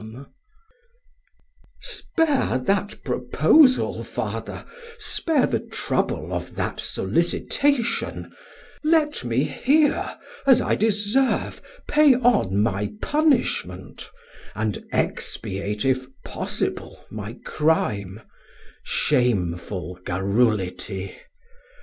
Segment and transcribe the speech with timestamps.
[0.01, 0.25] Sam:
[1.79, 4.65] Spare that proposal, Father,
[4.97, 8.31] spare the trouble Of that sollicitation;
[8.83, 10.17] let me here,
[10.47, 14.09] As I deserve, pay on my punishment;
[14.55, 18.23] And expiate, if possible, my crime, 490
[18.83, 21.15] Shameful garrulity.